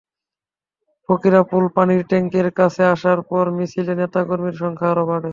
ফকিরাপুল 1.09 1.63
পানির 1.75 2.01
ট্যাংকের 2.09 2.47
কাছে 2.59 2.83
আসার 2.93 3.19
পর 3.29 3.45
মিছিলে 3.57 3.93
নেতা 4.01 4.21
কর্মীর 4.29 4.55
সংখ্যা 4.61 4.87
আরও 4.93 5.03
বাড়ে। 5.09 5.29